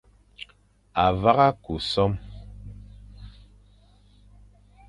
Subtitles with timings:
[1.03, 2.11] A vagha ku som,